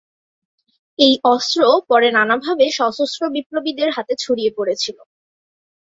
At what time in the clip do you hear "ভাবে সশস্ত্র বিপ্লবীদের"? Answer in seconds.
2.37-3.89